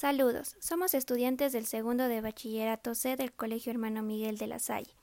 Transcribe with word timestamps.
Saludos, 0.00 0.56
somos 0.60 0.94
estudiantes 0.94 1.52
del 1.52 1.66
segundo 1.66 2.08
de 2.08 2.22
bachillerato 2.22 2.94
C 2.94 3.16
del 3.16 3.34
Colegio 3.34 3.70
Hermano 3.70 4.00
Miguel 4.00 4.38
de 4.38 4.46
la 4.46 4.58
Salle, 4.58 4.94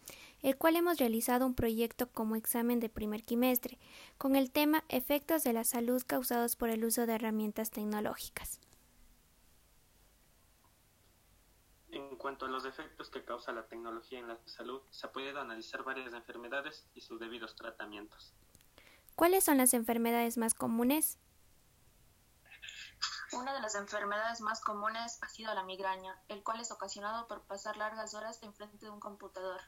el 0.41 0.57
cual 0.57 0.75
hemos 0.75 0.97
realizado 0.97 1.45
un 1.45 1.53
proyecto 1.53 2.07
como 2.07 2.35
examen 2.35 2.79
de 2.79 2.89
primer 2.89 3.23
quimestre, 3.23 3.77
con 4.17 4.35
el 4.35 4.49
tema 4.49 4.83
Efectos 4.89 5.43
de 5.43 5.53
la 5.53 5.65
salud 5.65 6.01
causados 6.07 6.55
por 6.55 6.71
el 6.71 6.83
uso 6.83 7.05
de 7.05 7.13
herramientas 7.13 7.69
tecnológicas. 7.69 8.59
En 11.91 12.15
cuanto 12.15 12.47
a 12.47 12.49
los 12.49 12.65
efectos 12.65 13.11
que 13.11 13.23
causa 13.23 13.51
la 13.51 13.67
tecnología 13.67 14.17
en 14.17 14.29
la 14.29 14.39
salud, 14.45 14.81
se 14.89 15.05
ha 15.05 15.11
podido 15.11 15.39
analizar 15.39 15.83
varias 15.83 16.11
enfermedades 16.11 16.87
y 16.95 17.01
sus 17.01 17.19
debidos 17.19 17.55
tratamientos. 17.55 18.33
¿Cuáles 19.15 19.43
son 19.43 19.57
las 19.57 19.75
enfermedades 19.75 20.39
más 20.39 20.55
comunes? 20.55 21.19
Una 23.39 23.53
de 23.53 23.61
las 23.61 23.75
enfermedades 23.75 24.41
más 24.41 24.61
comunes 24.61 25.19
ha 25.21 25.29
sido 25.29 25.53
la 25.53 25.61
migraña, 25.61 26.19
el 26.27 26.43
cual 26.43 26.59
es 26.59 26.71
ocasionado 26.71 27.27
por 27.27 27.43
pasar 27.43 27.77
largas 27.77 28.15
horas 28.15 28.41
enfrente 28.41 28.83
de 28.83 28.89
un 28.89 28.99
computador. 28.99 29.61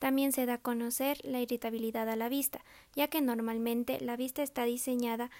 También 0.00 0.32
se 0.32 0.46
da 0.46 0.54
a 0.54 0.62
conocer 0.62 1.18
la 1.22 1.38
irritabilidad 1.38 2.08
a 2.08 2.16
la 2.16 2.28
vista, 2.28 2.60
ya 2.96 3.06
que 3.06 3.20
normalmente 3.20 4.00
la 4.00 4.16
vista 4.16 4.42
está 4.42 4.64
diseñada 4.64 5.30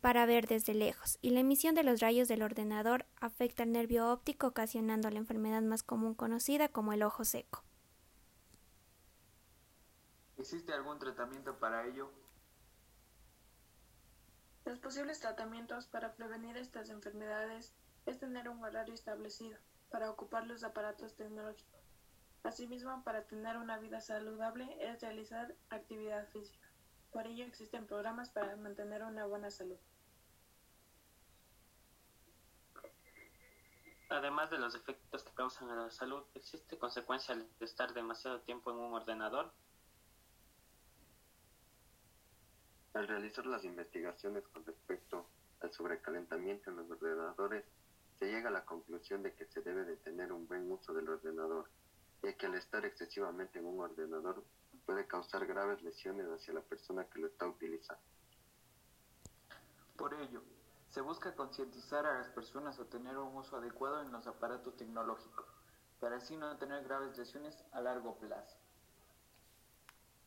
para 0.00 0.26
ver 0.26 0.46
desde 0.46 0.74
lejos, 0.74 1.18
y 1.20 1.30
la 1.30 1.40
emisión 1.40 1.74
de 1.74 1.82
los 1.82 1.98
rayos 1.98 2.28
del 2.28 2.42
ordenador 2.42 3.04
afecta 3.20 3.64
al 3.64 3.72
nervio 3.72 4.12
óptico, 4.12 4.46
ocasionando 4.46 5.10
la 5.10 5.18
enfermedad 5.18 5.62
más 5.62 5.82
común 5.82 6.14
conocida 6.14 6.68
como 6.68 6.92
el 6.92 7.02
ojo 7.02 7.24
seco. 7.24 7.64
¿Existe 10.36 10.72
algún 10.72 11.00
tratamiento 11.00 11.58
para 11.58 11.84
ello? 11.84 12.12
Los 14.68 14.80
posibles 14.80 15.18
tratamientos 15.18 15.86
para 15.86 16.12
prevenir 16.12 16.58
estas 16.58 16.90
enfermedades 16.90 17.72
es 18.04 18.18
tener 18.18 18.50
un 18.50 18.62
horario 18.62 18.92
establecido 18.92 19.58
para 19.90 20.10
ocupar 20.10 20.46
los 20.46 20.62
aparatos 20.62 21.16
tecnológicos. 21.16 21.80
Asimismo, 22.42 23.02
para 23.02 23.22
tener 23.22 23.56
una 23.56 23.78
vida 23.78 24.02
saludable 24.02 24.76
es 24.78 25.00
realizar 25.00 25.54
actividad 25.70 26.28
física. 26.28 26.68
Por 27.12 27.26
ello 27.26 27.46
existen 27.46 27.86
programas 27.86 28.28
para 28.28 28.56
mantener 28.56 29.04
una 29.04 29.24
buena 29.24 29.50
salud. 29.50 29.78
Además 34.10 34.50
de 34.50 34.58
los 34.58 34.74
efectos 34.74 35.22
que 35.22 35.32
causan 35.32 35.70
a 35.70 35.76
la 35.76 35.90
salud, 35.90 36.24
¿existe 36.34 36.76
consecuencia 36.76 37.34
de 37.34 37.64
estar 37.64 37.94
demasiado 37.94 38.42
tiempo 38.42 38.70
en 38.70 38.76
un 38.76 38.92
ordenador? 38.92 39.50
Al 42.94 43.06
realizar 43.06 43.46
las 43.46 43.64
investigaciones 43.64 44.46
con 44.48 44.64
respecto 44.64 45.28
al 45.60 45.72
sobrecalentamiento 45.72 46.70
en 46.70 46.76
los 46.76 46.90
ordenadores, 46.90 47.64
se 48.18 48.26
llega 48.26 48.48
a 48.48 48.52
la 48.52 48.64
conclusión 48.64 49.22
de 49.22 49.34
que 49.34 49.46
se 49.46 49.62
debe 49.62 49.84
de 49.84 49.96
tener 49.96 50.32
un 50.32 50.46
buen 50.48 50.70
uso 50.70 50.92
del 50.92 51.08
ordenador, 51.08 51.70
ya 52.22 52.36
que 52.36 52.46
al 52.46 52.54
estar 52.54 52.84
excesivamente 52.84 53.58
en 53.58 53.66
un 53.66 53.80
ordenador 53.80 54.44
puede 54.84 55.06
causar 55.06 55.46
graves 55.46 55.82
lesiones 55.82 56.26
hacia 56.28 56.54
la 56.54 56.62
persona 56.62 57.04
que 57.04 57.20
lo 57.20 57.28
está 57.28 57.46
utilizando. 57.46 58.02
Por 59.96 60.14
ello, 60.14 60.42
se 60.90 61.00
busca 61.00 61.34
concientizar 61.34 62.06
a 62.06 62.18
las 62.18 62.28
personas 62.30 62.80
a 62.80 62.84
tener 62.86 63.18
un 63.18 63.36
uso 63.36 63.56
adecuado 63.56 64.00
en 64.00 64.10
los 64.10 64.26
aparatos 64.26 64.76
tecnológicos, 64.76 65.46
para 66.00 66.16
así 66.16 66.36
no 66.36 66.56
tener 66.56 66.84
graves 66.84 67.18
lesiones 67.18 67.64
a 67.72 67.80
largo 67.80 68.18
plazo. 68.18 68.56